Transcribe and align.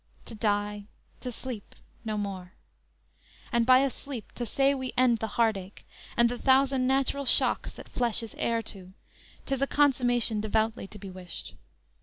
To 0.25 0.33
die, 0.33 0.85
to 1.19 1.31
sleep; 1.31 1.75
No 2.03 2.17
more; 2.17 2.53
and 3.51 3.67
by 3.67 3.81
a 3.81 3.91
sleep 3.91 4.31
to 4.31 4.47
say 4.47 4.73
we 4.73 4.93
end 4.97 5.19
The 5.19 5.27
heart 5.37 5.57
ache, 5.57 5.85
and 6.17 6.27
the 6.27 6.39
thousand 6.39 6.87
natural 6.87 7.25
shocks 7.25 7.73
That 7.73 7.87
flesh 7.87 8.23
is 8.23 8.33
heir 8.39 8.63
to, 8.63 8.93
'tis 9.45 9.61
a 9.61 9.67
consummation 9.67 10.41
Devoutly 10.41 10.87
to 10.87 10.97
be 10.97 11.11
wished. 11.11 11.53